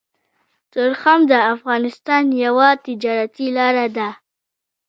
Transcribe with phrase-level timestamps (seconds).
[0.71, 4.09] تورخم د افغانستان يوه تجارتي لاره ده